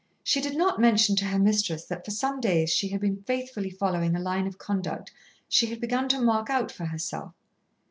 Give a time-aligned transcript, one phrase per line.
[0.23, 3.69] She did not mention to her mistress that for some days she had been faithfully
[3.69, 5.11] following a line of conduct
[5.47, 7.35] she had begun to mark out for herself.